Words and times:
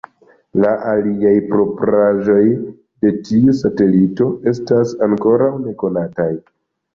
La 0.61 0.69
aliaj 0.91 1.33
propraĵoj 1.51 2.45
de 2.69 3.11
tiu 3.27 3.55
satelito 3.59 4.31
estas 4.53 4.95
ankoraŭ 5.09 5.53
nekonataj. 5.69 6.29